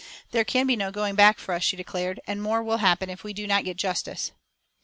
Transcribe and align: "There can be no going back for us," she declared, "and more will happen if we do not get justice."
"There 0.31 0.43
can 0.43 0.65
be 0.65 0.75
no 0.75 0.89
going 0.89 1.13
back 1.13 1.37
for 1.37 1.53
us," 1.53 1.61
she 1.61 1.75
declared, 1.77 2.21
"and 2.25 2.41
more 2.41 2.63
will 2.63 2.77
happen 2.77 3.11
if 3.11 3.23
we 3.23 3.33
do 3.33 3.45
not 3.45 3.65
get 3.65 3.77
justice." 3.77 4.31